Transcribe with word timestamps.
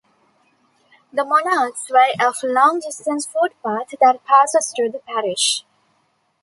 The 1.13 1.23
Monarch's 1.23 1.87
Way 1.91 2.15
is 2.19 2.41
a 2.43 2.47
long-distance 2.47 3.27
footpath 3.27 3.91
that 4.01 4.25
passes 4.25 4.73
through 4.75 4.93
the 4.93 4.97
parish. 5.01 5.63